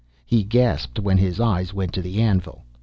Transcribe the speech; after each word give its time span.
He 0.25 0.41
gasped 0.41 0.97
when 0.97 1.19
his 1.19 1.39
eyes 1.39 1.75
went 1.75 1.93
to 1.93 2.01
the 2.01 2.19
anvil. 2.23 2.63